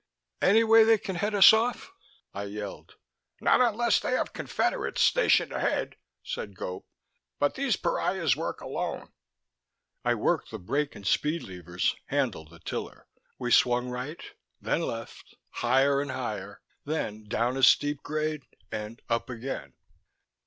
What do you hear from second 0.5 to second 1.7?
way they can head us